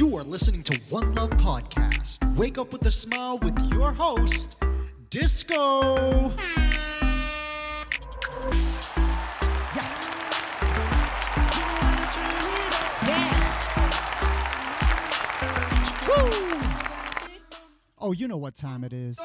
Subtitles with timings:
[0.00, 2.24] You are listening to One Love Podcast.
[2.34, 4.56] Wake up with a smile with your host,
[5.10, 6.32] Disco.
[9.76, 10.64] Yes.
[13.06, 13.60] Yeah.
[16.08, 16.30] Woo.
[17.98, 19.18] Oh, you know what time it is.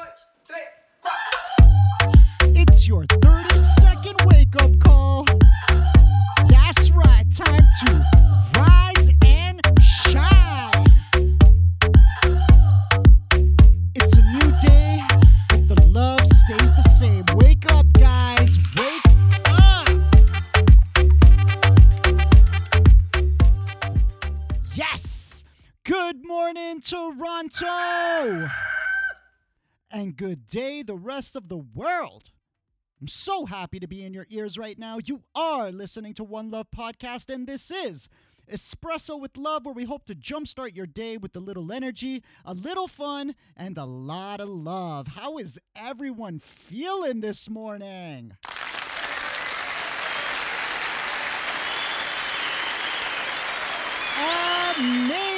[2.42, 5.24] It's your 30 second wake up call.
[6.50, 8.04] That's right, time to
[8.60, 8.85] rise
[26.76, 28.48] morning, Toronto!
[29.90, 32.30] And good day, the rest of the world.
[33.00, 34.98] I'm so happy to be in your ears right now.
[35.02, 38.08] You are listening to One Love Podcast, and this is
[38.50, 42.54] Espresso with Love, where we hope to jumpstart your day with a little energy, a
[42.54, 45.08] little fun, and a lot of love.
[45.08, 48.32] How is everyone feeling this morning?
[54.78, 55.35] Amazing!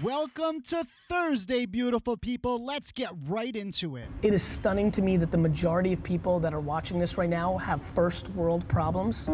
[0.00, 2.64] Welcome to Thursday, beautiful people.
[2.64, 4.06] Let's get right into it.
[4.22, 7.28] It is stunning to me that the majority of people that are watching this right
[7.28, 9.28] now have first world problems.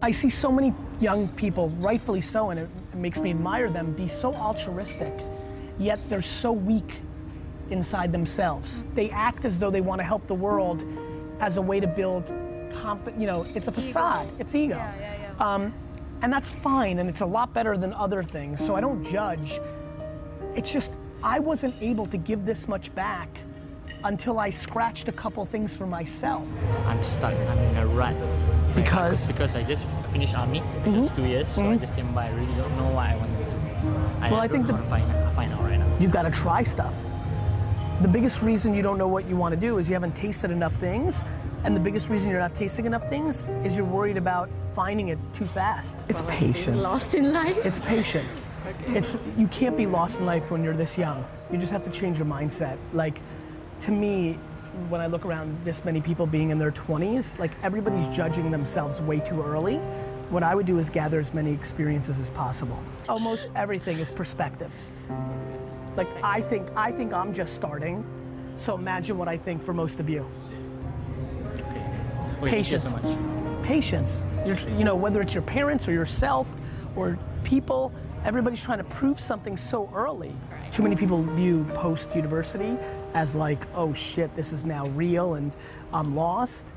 [0.00, 4.08] I see so many young people, rightfully so, and it makes me admire them, be
[4.08, 5.12] so altruistic,
[5.78, 7.02] yet they're so weak
[7.68, 8.84] inside themselves.
[8.94, 10.82] They act as though they want to help the world
[11.40, 12.32] as a way to build
[12.70, 14.76] confi- you know, it's a facade, it's ego.
[14.76, 15.09] Yeah, yeah, yeah.
[15.40, 15.72] Um,
[16.22, 19.58] and that's fine, and it's a lot better than other things, so I don't judge.
[20.54, 23.28] It's just, I wasn't able to give this much back
[24.04, 26.46] until I scratched a couple things for myself.
[26.86, 27.32] I'm stuck.
[27.34, 28.14] I'm in a rut.
[28.74, 29.28] Because?
[29.32, 30.62] Because I just finished army.
[30.84, 32.26] It's two years, so I just came by.
[32.26, 33.56] I really don't know what I want to do.
[34.20, 35.04] I, Well, I think the- find,
[35.34, 35.96] find out right now.
[35.98, 36.94] You've got to try stuff.
[38.00, 40.50] The biggest reason you don't know what you want to do is you haven't tasted
[40.50, 41.22] enough things.
[41.64, 45.18] And the biggest reason you're not tasting enough things is you're worried about finding it
[45.34, 46.06] too fast.
[46.08, 46.82] It's patience.
[46.82, 47.66] Lost in life.
[47.66, 48.48] It's patience.
[48.86, 51.22] It's you can't be lost in life when you're this young.
[51.52, 52.78] You just have to change your mindset.
[52.94, 53.20] Like
[53.80, 54.38] to me,
[54.88, 59.02] when I look around this many people being in their 20s, like everybody's judging themselves
[59.02, 59.76] way too early.
[60.30, 62.82] What I would do is gather as many experiences as possible.
[63.10, 64.74] Almost everything is perspective.
[65.96, 68.04] Like I think I think I'm just starting.
[68.56, 70.30] So imagine what I think for most of you.
[72.40, 72.90] Wait, thank you Patience.
[72.90, 73.64] so much.
[73.66, 74.24] Patience.
[74.46, 76.58] You're, you know, whether it's your parents or yourself
[76.96, 77.92] or people,
[78.24, 80.34] everybody's trying to prove something so early.
[80.70, 82.76] Too many people view post university
[83.14, 85.52] as like, oh shit, this is now real and
[85.92, 86.72] I'm lost.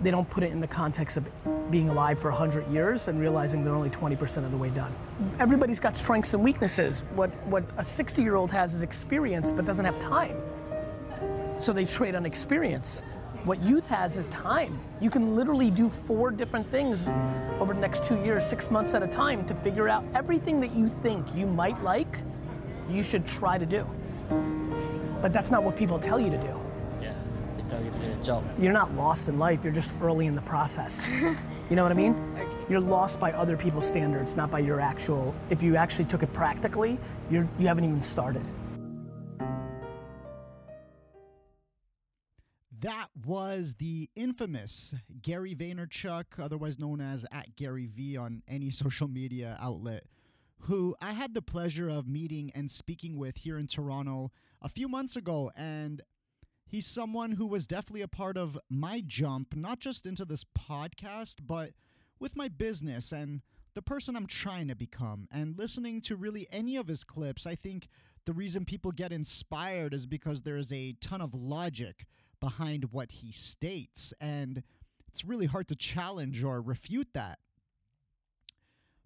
[0.00, 1.28] They don't put it in the context of
[1.70, 4.92] being alive for 100 years and realizing they're only 20% of the way done.
[5.38, 7.04] Everybody's got strengths and weaknesses.
[7.14, 10.36] What, what a 60 year old has is experience but doesn't have time.
[11.58, 13.02] So they trade on experience.
[13.44, 14.78] What youth has is time.
[15.00, 17.08] You can literally do four different things
[17.58, 20.72] over the next two years, six months at a time to figure out everything that
[20.72, 22.18] you think you might like,
[22.88, 23.84] you should try to do.
[25.20, 26.61] But that's not what people tell you to do.
[28.22, 28.44] Job.
[28.58, 31.08] You're not lost in life, you're just early in the process.
[31.70, 32.16] you know what I mean?
[32.68, 35.34] You're lost by other people's standards, not by your actual.
[35.50, 36.98] If you actually took it practically,
[37.30, 38.46] you're, you haven't even started.
[42.82, 49.06] That was the infamous Gary Vaynerchuk, otherwise known as at Gary V on any social
[49.06, 50.04] media outlet,
[50.62, 54.88] who I had the pleasure of meeting and speaking with here in Toronto a few
[54.88, 55.52] months ago.
[55.56, 56.02] And
[56.72, 61.36] he's someone who was definitely a part of my jump, not just into this podcast,
[61.46, 61.72] but
[62.18, 63.42] with my business and
[63.74, 65.28] the person I'm trying to become.
[65.30, 67.88] And listening to really any of his clips, I think
[68.24, 72.06] the reason people get inspired is because there is a ton of logic
[72.40, 74.14] behind what he states.
[74.18, 74.62] And
[75.08, 77.38] it's really hard to challenge or refute that.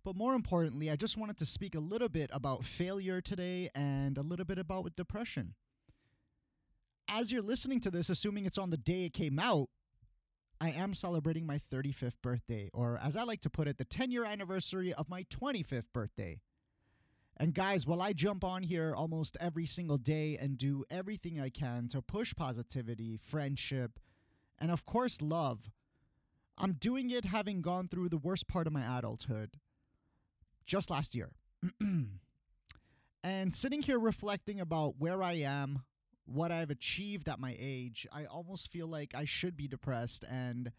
[0.04, 4.16] But more importantly, I just wanted to speak a little bit about failure today and
[4.16, 5.54] a little bit about depression.
[7.08, 9.68] As you're listening to this, assuming it's on the day it came out,
[10.60, 14.10] I am celebrating my 35th birthday, or as I like to put it, the 10
[14.10, 16.40] year anniversary of my 25th birthday.
[17.36, 21.50] And guys, while I jump on here almost every single day and do everything I
[21.50, 24.00] can to push positivity, friendship,
[24.58, 25.70] and of course, love,
[26.56, 29.50] I'm doing it having gone through the worst part of my adulthood
[30.64, 31.30] just last year.
[33.22, 35.82] and sitting here reflecting about where I am,
[36.26, 40.72] what I've achieved at my age, I almost feel like I should be depressed and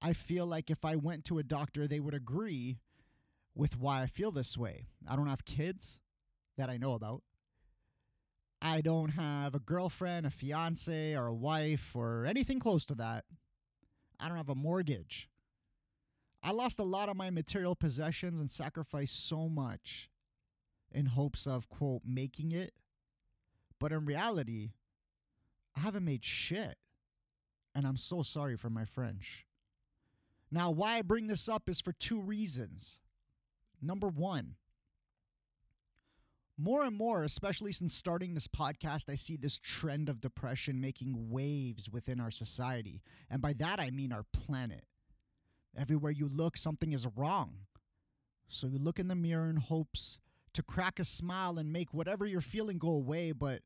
[0.00, 2.78] I feel like if I went to a doctor, they would agree
[3.54, 4.86] with why I feel this way.
[5.08, 5.98] I don't have kids
[6.56, 7.22] that I know about.
[8.60, 13.24] I don't have a girlfriend, a fiance, or a wife, or anything close to that.
[14.18, 15.28] I don't have a mortgage.
[16.42, 20.08] I lost a lot of my material possessions and sacrificed so much
[20.90, 22.72] in hopes of, quote, making it.
[23.78, 24.72] But in reality,
[25.76, 26.76] I haven't made shit.
[27.74, 29.46] And I'm so sorry for my French.
[30.50, 32.98] Now, why I bring this up is for two reasons.
[33.80, 34.54] Number one,
[36.56, 41.30] more and more, especially since starting this podcast, I see this trend of depression making
[41.30, 43.00] waves within our society.
[43.30, 44.84] And by that, I mean our planet.
[45.76, 47.58] Everywhere you look, something is wrong.
[48.48, 50.18] So you look in the mirror in hopes
[50.58, 53.60] to crack a smile and make whatever you're feeling go away, but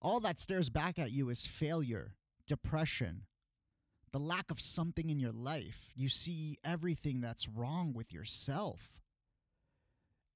[0.00, 2.14] all that stares back at you is failure,
[2.46, 3.22] depression,
[4.12, 5.90] the lack of something in your life.
[5.96, 9.00] You see everything that's wrong with yourself.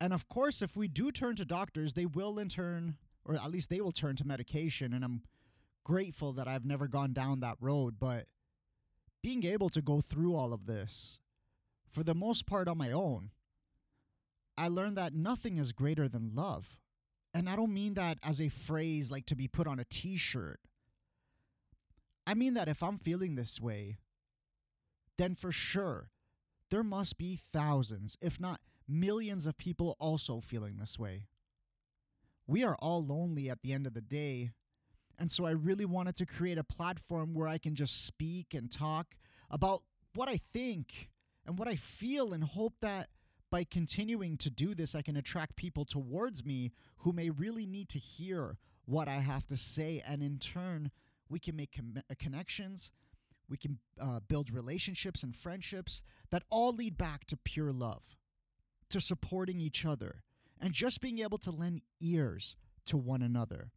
[0.01, 3.53] And of course, if we do turn to doctors, they will in turn, or at
[3.53, 4.93] least they will turn to medication.
[4.93, 5.23] And I'm
[5.85, 8.01] grateful that I've never gone down that road.
[8.01, 8.27] But
[9.23, 11.21] being able to go through all of this,
[11.93, 13.31] for the most part on my own,
[14.59, 16.79] I learned that nothing is greater than love.
[17.35, 20.17] And I don't mean that as a phrase like to be put on a t
[20.17, 20.61] shirt.
[22.27, 23.99] I mean that if I'm feeling this way,
[25.19, 26.11] then for sure,
[26.71, 31.25] there must be thousands, if not millions of people also feeling this way.
[32.47, 34.51] We are all lonely at the end of the day.
[35.19, 38.71] And so I really wanted to create a platform where I can just speak and
[38.71, 39.17] talk
[39.51, 39.83] about
[40.15, 41.11] what I think
[41.45, 43.09] and what I feel and hope that
[43.51, 47.89] by continuing to do this, I can attract people towards me who may really need
[47.91, 50.03] to hear what I have to say.
[50.07, 50.91] And in turn,
[51.29, 52.93] we can make com- connections,
[53.49, 58.03] we can uh, build relationships and friendships that all lead back to pure love
[58.91, 60.23] to supporting each other
[60.61, 62.57] and just being able to lend ears
[62.87, 63.71] to one another.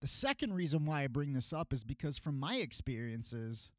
[0.00, 3.70] The second reason why I bring this up is because, from my experiences,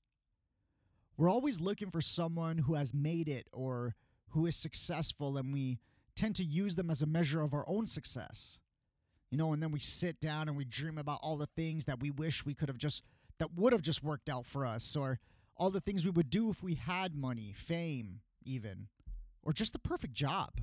[1.17, 3.95] we're always looking for someone who has made it or
[4.29, 5.79] who is successful, and we
[6.15, 8.59] tend to use them as a measure of our own success.
[9.29, 11.99] You know, and then we sit down and we dream about all the things that
[11.99, 13.03] we wish we could have just,
[13.39, 15.19] that would have just worked out for us, or
[15.57, 18.87] all the things we would do if we had money, fame, even
[19.43, 20.61] or just the perfect job.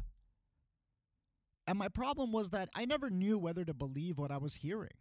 [1.66, 4.96] And my problem was that I never knew whether to believe what I was hearing.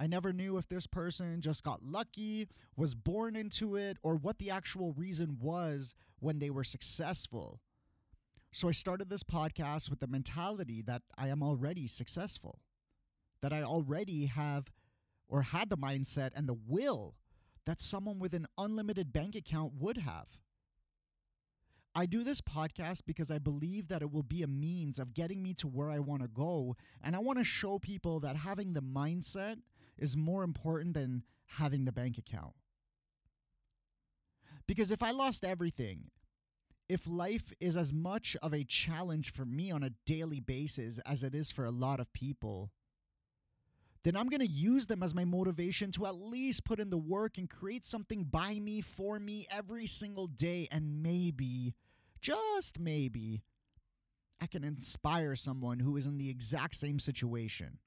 [0.00, 4.38] I never knew if this person just got lucky, was born into it, or what
[4.38, 7.60] the actual reason was when they were successful.
[8.50, 12.60] So I started this podcast with the mentality that I am already successful,
[13.42, 14.72] that I already have
[15.28, 17.14] or had the mindset and the will
[17.66, 20.26] that someone with an unlimited bank account would have.
[21.94, 25.42] I do this podcast because I believe that it will be a means of getting
[25.42, 26.76] me to where I want to go.
[27.02, 29.56] And I want to show people that having the mindset
[30.00, 32.54] is more important than having the bank account.
[34.66, 36.10] Because if I lost everything,
[36.88, 41.22] if life is as much of a challenge for me on a daily basis as
[41.22, 42.70] it is for a lot of people,
[44.02, 46.98] then I'm going to use them as my motivation to at least put in the
[46.98, 50.68] work and create something by me, for me, every single day.
[50.70, 51.74] And maybe,
[52.20, 53.42] just maybe,
[54.40, 57.78] I can inspire someone who is in the exact same situation.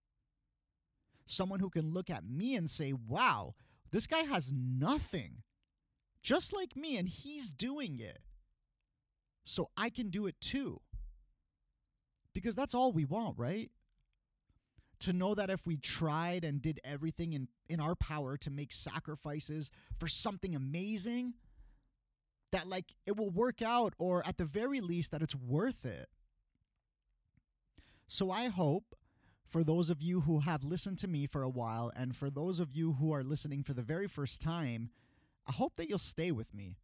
[1.26, 3.56] Someone who can look at me and say, wow,
[3.92, 5.44] this guy has nothing,
[6.22, 8.20] just like me, and he's doing it.
[9.46, 10.82] So I can do it too.
[12.34, 13.70] Because that's all we want, right?
[15.04, 18.72] to know that if we tried and did everything in, in our power to make
[18.72, 21.34] sacrifices for something amazing,
[22.54, 26.08] that like it will work out, or at the very least, that it's worth it.
[28.08, 28.96] So I hope
[29.50, 32.60] for those of you who have listened to me for a while, and for those
[32.60, 34.90] of you who are listening for the very first time,
[35.48, 36.78] I hope that you'll stay with me.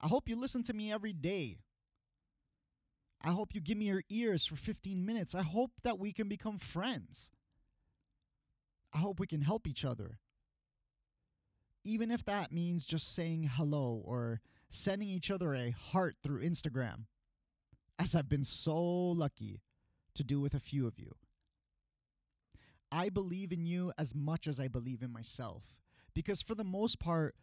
[0.00, 1.58] I hope you listen to me every day.
[3.24, 5.34] I hope you give me your ears for 15 minutes.
[5.34, 7.30] I hope that we can become friends.
[8.92, 10.18] I hope we can help each other.
[11.84, 17.04] Even if that means just saying hello or sending each other a heart through Instagram,
[17.98, 19.60] as I've been so lucky
[20.14, 21.14] to do with a few of you.
[22.92, 25.64] I believe in you as much as I believe in myself
[26.14, 27.34] because, for the most part,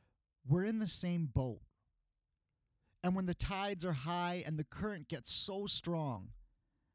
[0.47, 1.61] we're in the same boat.
[3.03, 6.29] And when the tides are high and the current gets so strong,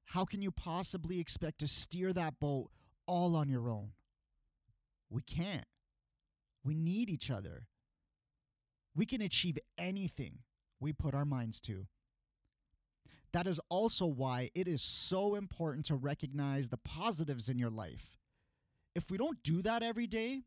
[0.07, 2.71] how can you possibly expect to steer that boat
[3.07, 3.93] all on your own?
[5.11, 5.67] We can't.
[6.65, 7.67] We need each other.
[8.95, 10.41] we can achieve anything
[10.81, 11.87] we put our minds to.
[13.33, 18.21] That is also why it is so important to recognize the positives in your life.
[18.95, 20.43] If we don't do that every day,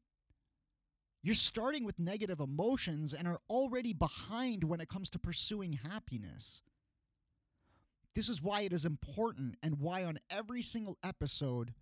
[1.22, 6.62] you're starting with negative emotions and are already behind when it comes to pursuing happiness.
[8.16, 11.74] This is why it is important and why on every single episode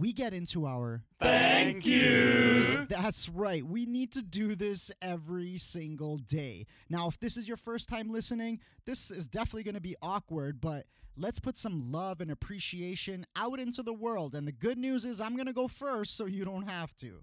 [0.00, 2.86] we get into our Thank you.
[2.88, 3.64] That's right.
[3.64, 6.66] We need to do this every single day.
[6.88, 10.60] Now, if this is your first time listening, this is definitely going to be awkward,
[10.60, 14.34] but let's put some love and appreciation out into the world.
[14.34, 17.22] And the good news is, I'm going to go first so you don't have to.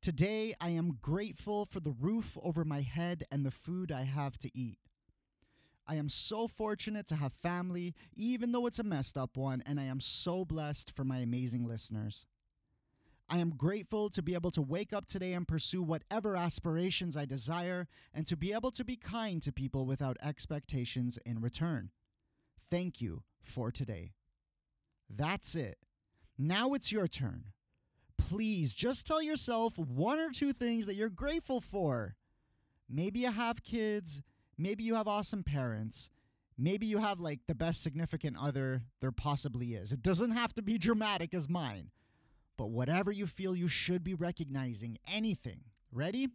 [0.00, 4.38] Today, I am grateful for the roof over my head and the food I have
[4.38, 4.78] to eat.
[5.88, 9.78] I am so fortunate to have family, even though it's a messed up one, and
[9.78, 12.26] I am so blessed for my amazing listeners.
[13.28, 17.24] I am grateful to be able to wake up today and pursue whatever aspirations I
[17.24, 21.90] desire, and to be able to be kind to people without expectations in return.
[22.70, 24.12] Thank you for today.
[25.08, 25.78] That's it.
[26.36, 27.46] Now it's your turn.
[28.18, 32.16] Please just tell yourself one or two things that you're grateful for.
[32.88, 34.22] Maybe you have kids
[34.58, 36.10] maybe you have awesome parents.
[36.58, 39.92] Maybe you have like the best significant other there possibly is.
[39.92, 41.90] It doesn't have to be dramatic as mine.
[42.56, 45.60] But whatever you feel you should be recognizing, anything.
[45.92, 46.28] Ready?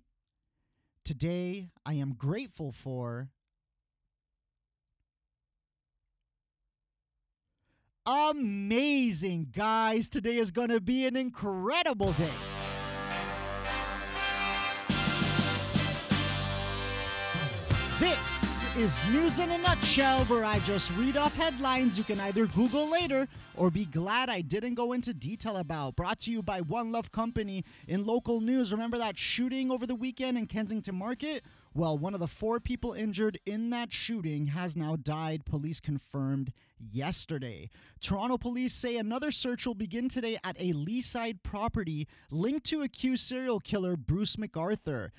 [1.04, 3.30] Today, I am grateful for.
[8.06, 10.10] Amazing, guys.
[10.10, 12.30] Today is going to be an incredible day.
[18.78, 22.90] Is News in a Nutshell, where I just read off headlines you can either Google
[22.90, 25.96] later or be glad I didn't go into detail about.
[25.96, 28.72] Brought to you by One Love Company in local news.
[28.72, 31.44] Remember that shooting over the weekend in Kensington Market?
[31.74, 36.54] Well, one of the four people injured in that shooting has now died, police confirmed
[36.80, 37.70] yesterday.
[38.00, 43.26] Toronto police say another search will begin today at a Leaside property linked to accused
[43.26, 45.10] serial killer Bruce McArthur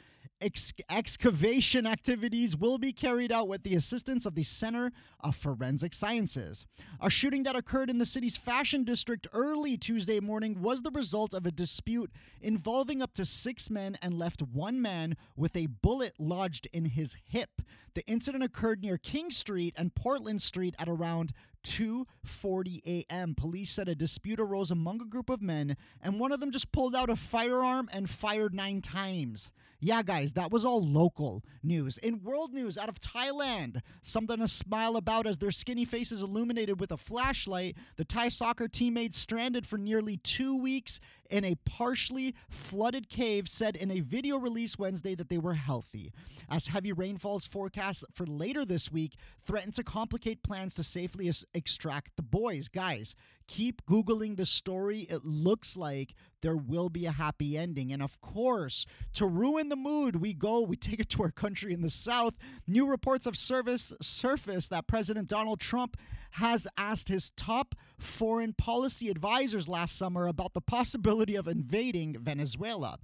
[0.43, 5.95] ex- excavation activities will be carried out with the assistance of the Center of Forensic
[5.95, 6.67] Sciences.
[7.01, 11.33] A shooting that occurred in the city's fashion district early Tuesday morning was the result
[11.33, 16.15] of a dispute involving up to six men and left one man with a bullet
[16.19, 17.63] lodged in his hip.
[17.95, 23.35] The incident occurred near King Street and Portland Street at around 2:40 a.m.
[23.35, 26.73] Police said a dispute arose among a group of men and one of them just
[26.73, 29.51] pulled out a firearm and fired 9 times.
[29.85, 31.99] Yeah, guys, that was all local news.
[31.99, 36.79] In world news out of Thailand, something to smile about as their skinny faces illuminated
[36.79, 41.01] with a flashlight, the Thai soccer teammates stranded for nearly 2 weeks
[41.33, 46.13] in a partially flooded cave said in a video release Wednesday that they were healthy.
[46.49, 52.17] As heavy rainfalls forecast for later this week threaten to complicate plans to safely extract
[52.17, 52.69] the boys.
[52.69, 53.15] Guys,
[53.47, 55.01] keep Googling the story.
[55.11, 57.93] It looks like there will be a happy ending.
[57.93, 61.73] And of course, to ruin the mood, we go, we take it to our country
[61.73, 62.35] in the South.
[62.67, 65.97] New reports of service surface that President Donald Trump
[66.33, 72.99] has asked his top foreign policy advisors last summer about the possibility of invading Venezuela.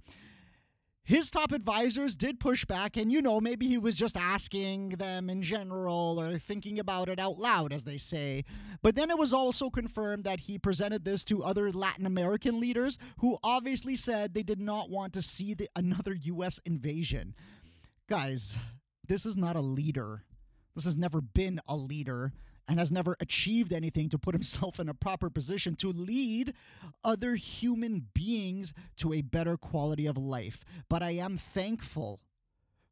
[1.09, 5.27] His top advisors did push back, and you know, maybe he was just asking them
[5.27, 8.45] in general or thinking about it out loud, as they say.
[8.83, 12.99] But then it was also confirmed that he presented this to other Latin American leaders
[13.21, 16.59] who obviously said they did not want to see the, another U.S.
[16.63, 17.33] invasion.
[18.07, 18.55] Guys,
[19.07, 20.25] this is not a leader.
[20.75, 22.33] This has never been a leader
[22.69, 26.53] and has never achieved anything to put himself in a proper position to lead
[27.03, 30.63] other human beings to a better quality of life.
[30.87, 32.21] But I am thankful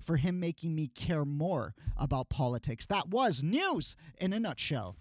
[0.03, 2.85] for him making me care more about politics.
[2.87, 4.95] That was news in a nutshell.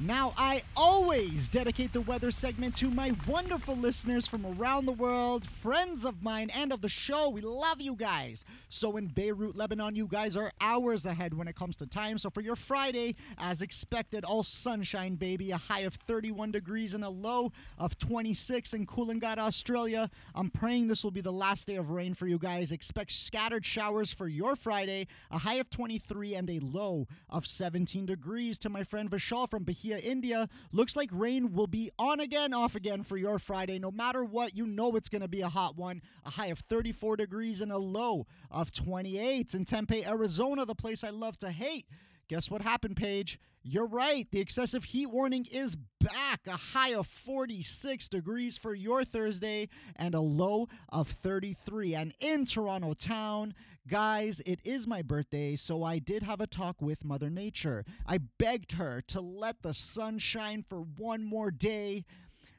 [0.00, 5.46] Now, I always dedicate the weather segment to my wonderful listeners from around the world,
[5.62, 7.28] friends of mine and of the show.
[7.28, 8.44] We love you guys.
[8.68, 12.18] So, in Beirut, Lebanon, you guys are hours ahead when it comes to time.
[12.18, 17.04] So, for your Friday, as expected, all sunshine, baby, a high of 31 degrees and
[17.04, 20.10] a low of 26 in Coolangatta, Australia.
[20.34, 22.72] I'm praying this will be the last day of rain for you guys.
[22.72, 28.06] Expect scattered showers for your Friday, a high of 23 and a low of 17
[28.06, 28.58] degrees.
[28.58, 29.83] To my friend Vishal from Bahia.
[29.92, 30.48] India.
[30.72, 33.78] Looks like rain will be on again, off again for your Friday.
[33.78, 36.02] No matter what, you know it's going to be a hot one.
[36.24, 39.54] A high of 34 degrees and a low of 28.
[39.54, 41.86] In Tempe, Arizona, the place I love to hate.
[42.28, 43.38] Guess what happened, Paige?
[43.62, 44.26] You're right.
[44.30, 46.40] The excessive heat warning is back.
[46.46, 51.94] A high of 46 degrees for your Thursday and a low of 33.
[51.94, 53.54] And in Toronto town,
[53.88, 57.84] guys, it is my birthday, so I did have a talk with Mother Nature.
[58.06, 62.04] I begged her to let the sun shine for one more day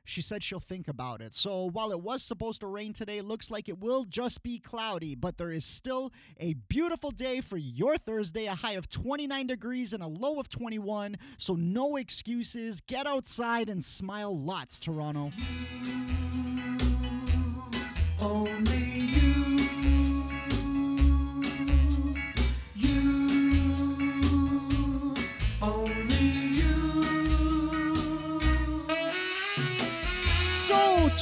[0.05, 1.34] she said she'll think about it.
[1.34, 5.15] So while it was supposed to rain today, looks like it will just be cloudy,
[5.15, 9.94] but there is still a beautiful day for your Thursday, a high of 29 degrees
[9.94, 11.17] and a low of 21.
[11.38, 12.82] So no excuses.
[12.82, 15.32] Get outside and smile lots, Toronto.
[18.22, 19.25] Only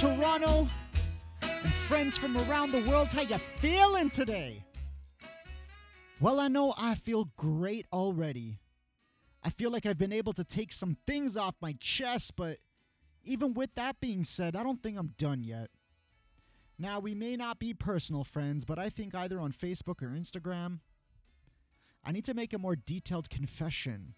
[0.03, 0.67] Toronto
[1.41, 3.07] and friends from around the world.
[3.13, 4.61] How you feeling today?
[6.19, 8.59] Well, I know I feel great already.
[9.41, 12.57] I feel like I've been able to take some things off my chest, but
[13.23, 15.69] even with that being said, I don't think I'm done yet.
[16.77, 20.79] Now, we may not be personal friends, but I think either on Facebook or Instagram,
[22.03, 24.15] I need to make a more detailed confession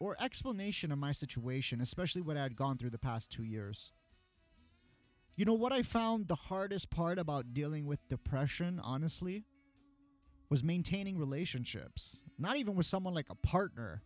[0.00, 3.92] or explanation of my situation, especially what I had gone through the past two years.
[5.36, 9.44] You know what I found the hardest part about dealing with depression, honestly,
[10.48, 12.20] was maintaining relationships.
[12.38, 14.02] Not even with someone like a partner.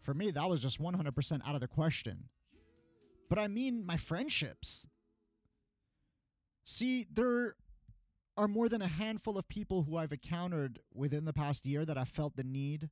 [0.00, 2.30] For me, that was just 100% out of the question.
[3.28, 4.86] But I mean, my friendships.
[6.64, 7.56] See, there
[8.38, 11.98] are more than a handful of people who I've encountered within the past year that
[11.98, 12.88] I felt the need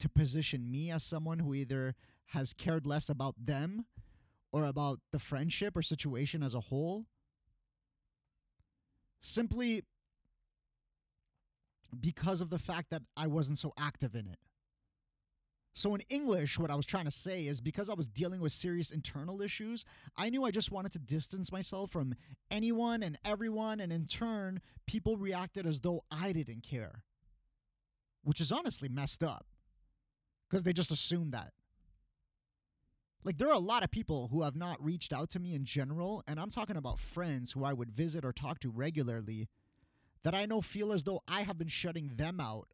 [0.00, 1.94] to position me as someone who either
[2.30, 3.86] has cared less about them
[4.56, 7.04] or about the friendship or situation as a whole.
[9.20, 9.84] Simply
[12.00, 14.38] because of the fact that I wasn't so active in it.
[15.74, 18.52] So, in English, what I was trying to say is because I was dealing with
[18.52, 19.84] serious internal issues,
[20.16, 22.14] I knew I just wanted to distance myself from
[22.50, 27.02] anyone and everyone, and in turn, people reacted as though I didn't care.
[28.24, 29.44] Which is honestly messed up
[30.48, 31.52] because they just assumed that.
[33.26, 35.64] Like, there are a lot of people who have not reached out to me in
[35.64, 39.48] general, and I'm talking about friends who I would visit or talk to regularly
[40.22, 42.68] that I know feel as though I have been shutting them out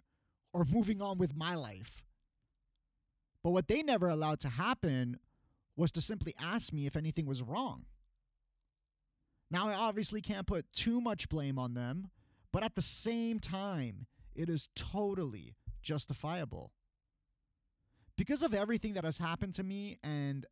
[0.53, 2.05] or moving on with my life.
[3.43, 5.19] But what they never allowed to happen
[5.75, 7.87] was to simply ask me if anything was wrong.
[9.51, 12.11] Now, I obviously can't put too much blame on them,
[12.53, 16.73] but at the same time, it is totally justifiable
[18.17, 20.47] because of everything that has happened to me and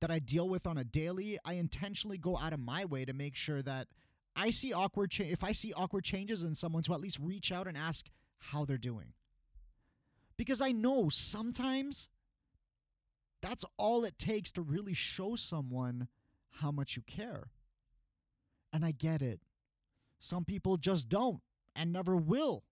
[0.00, 3.12] that I deal with on a daily, I intentionally go out of my way to
[3.12, 3.88] make sure that
[4.36, 7.50] I see awkward cha- if I see awkward changes in someone to at least reach
[7.50, 8.06] out and ask
[8.38, 9.12] how they're doing.
[10.36, 12.08] Because I know sometimes
[13.42, 16.08] that's all it takes to really show someone
[16.60, 17.50] how much you care.
[18.72, 19.40] And I get it.
[20.20, 21.40] Some people just don't
[21.74, 22.64] and never will.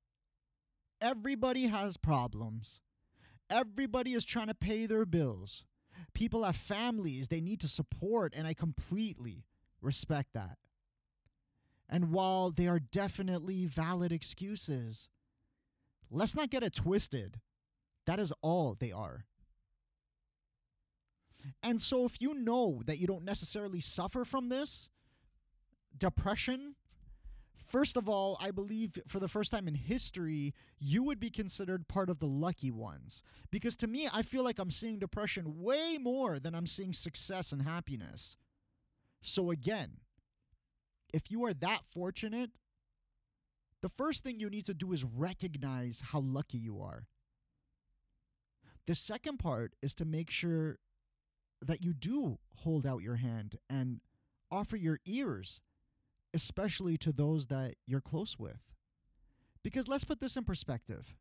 [1.00, 2.80] Everybody has problems.
[3.50, 5.64] Everybody is trying to pay their bills.
[6.14, 9.44] People have families they need to support, and I completely
[9.80, 10.58] respect that.
[11.88, 15.08] And while they are definitely valid excuses,
[16.10, 17.40] let's not get it twisted.
[18.06, 19.24] That is all they are.
[21.62, 24.90] And so, if you know that you don't necessarily suffer from this,
[25.96, 26.75] depression,
[27.66, 31.88] First of all, I believe for the first time in history, you would be considered
[31.88, 33.22] part of the lucky ones.
[33.50, 37.50] Because to me, I feel like I'm seeing depression way more than I'm seeing success
[37.50, 38.36] and happiness.
[39.20, 39.98] So, again,
[41.12, 42.50] if you are that fortunate,
[43.82, 47.06] the first thing you need to do is recognize how lucky you are.
[48.86, 50.78] The second part is to make sure
[51.60, 54.00] that you do hold out your hand and
[54.50, 55.60] offer your ears
[56.36, 58.60] especially to those that you're close with.
[59.64, 61.16] Because let's put this in perspective.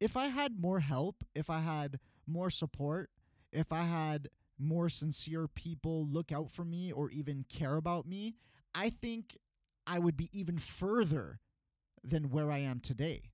[0.00, 3.10] If I had more help, if I had more support,
[3.52, 8.34] if I had more sincere people look out for me or even care about me,
[8.74, 9.38] I think
[9.86, 11.38] I would be even further
[12.02, 13.30] than where I am today.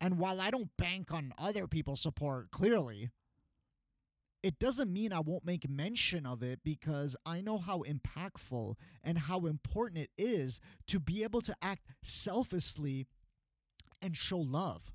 [0.00, 3.10] And while I don't bank on other people's support, clearly,
[4.42, 9.18] it doesn't mean I won't make mention of it because I know how impactful and
[9.18, 13.06] how important it is to be able to act selflessly
[14.00, 14.92] and show love.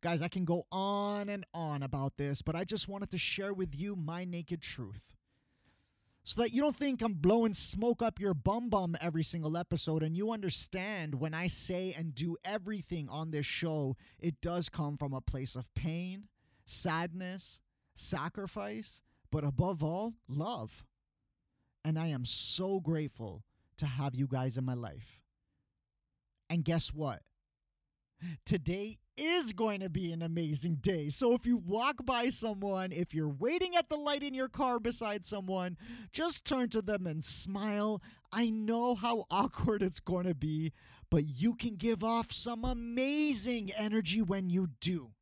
[0.00, 3.52] Guys, I can go on and on about this, but I just wanted to share
[3.52, 5.14] with you my naked truth.
[6.24, 10.02] So that you don't think I'm blowing smoke up your bum bum every single episode,
[10.02, 14.96] and you understand when I say and do everything on this show, it does come
[14.96, 16.28] from a place of pain
[16.70, 17.60] sadness,
[18.00, 20.84] sacrifice, but above all, love.
[21.84, 23.44] And I am so grateful
[23.78, 25.20] to have you guys in my life.
[26.48, 27.22] And guess what?
[28.44, 31.08] Today is going to be an amazing day.
[31.08, 34.78] So if you walk by someone, if you're waiting at the light in your car
[34.78, 35.78] beside someone,
[36.12, 38.02] just turn to them and smile.
[38.32, 40.72] I know how awkward it's going to be,
[41.10, 45.12] but you can give off some amazing energy when you do.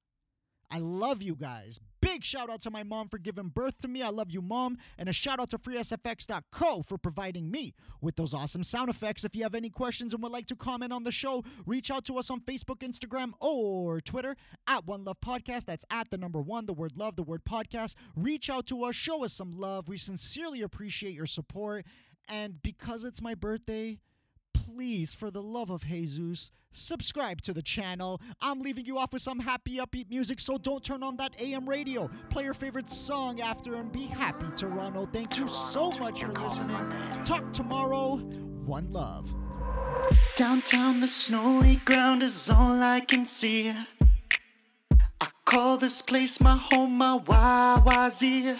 [0.71, 1.81] I love you guys.
[2.01, 4.03] Big shout out to my mom for giving birth to me.
[4.03, 4.79] I love you, mom.
[4.97, 9.25] And a shout out to freesfx.co for providing me with those awesome sound effects.
[9.25, 12.05] If you have any questions and would like to comment on the show, reach out
[12.07, 15.65] to us on Facebook, Instagram, or Twitter at One Love Podcast.
[15.65, 17.95] That's at the number one, the word love, the word podcast.
[18.17, 19.89] Reach out to us, show us some love.
[19.89, 21.85] We sincerely appreciate your support.
[22.29, 23.99] And because it's my birthday,
[24.66, 28.21] please, for the love of Jesus, subscribe to the channel.
[28.40, 31.68] I'm leaving you off with some happy, upbeat music, so don't turn on that AM
[31.68, 32.11] radio.
[32.31, 35.09] Play your favorite song after and be happy, Toronto.
[35.12, 36.77] Thank you so much for listening.
[37.25, 38.16] Talk tomorrow.
[38.16, 39.33] One love.
[40.37, 43.73] Downtown, the snowy ground is all I can see.
[45.21, 48.59] I call this place my home, my YYZ.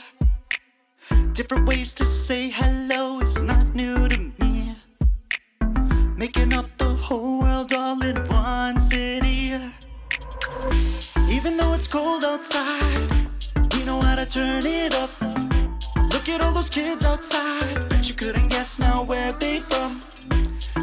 [1.33, 3.58] Different ways to say hello is not
[12.49, 13.27] outside,
[13.75, 15.11] we know how to turn it up.
[16.13, 17.89] Look at all those kids outside.
[17.89, 20.01] Bet you couldn't guess now where they from.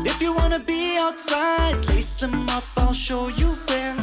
[0.05, 3.97] If you wanna be outside, lace them up, I'll show you where.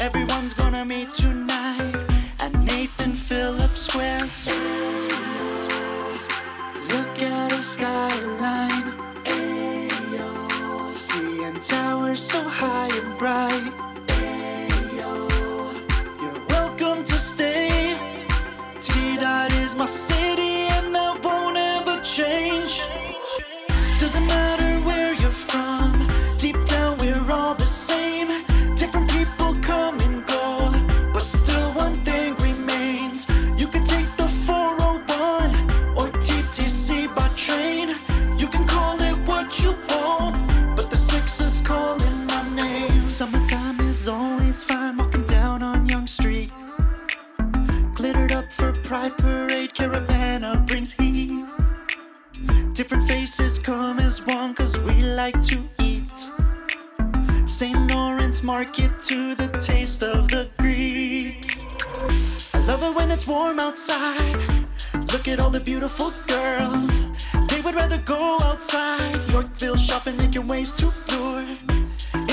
[0.00, 1.94] Everyone's gonna meet tonight
[2.40, 4.26] at Nathan Phillips Square.
[6.92, 8.92] Look at the skyline.
[9.24, 10.94] Ayo.
[10.94, 13.85] Seeing towers so high and bright.
[19.76, 22.65] My city and that won't ever change.
[65.36, 66.90] At all the beautiful girls.
[67.48, 69.14] They would rather go outside.
[69.30, 71.44] Yorkville shopping, making ways to lure.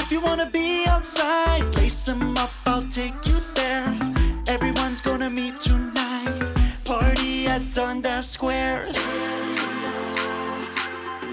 [0.02, 3.88] If you wanna be outside, lace them up, I'll take you there.
[4.48, 6.40] Everyone's gonna meet tonight.
[6.86, 8.84] Party at Dundas Square.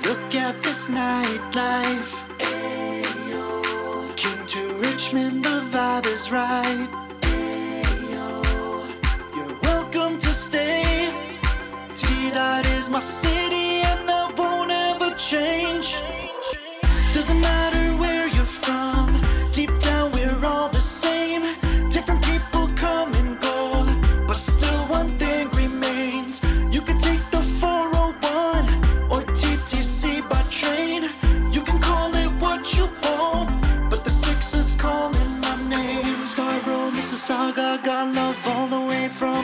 [0.07, 2.13] Look at this nightlife.
[4.17, 6.89] King to Richmond, the vibe is right.
[9.37, 10.90] You're welcome to stay.
[12.31, 16.01] T Dot is my city, and that won't ever change.
[17.13, 19.07] Doesn't matter where you're from,
[19.51, 21.43] deep down we're all the same.
[21.91, 23.83] Different people come and go,
[24.29, 26.41] but still one thing remains.
[26.71, 31.03] You can take the 401 or TTC by train.
[31.53, 33.51] You can call it what you want,
[33.91, 36.25] but the six is calling my name.
[36.25, 38.30] Scarborough, Mississauga, got the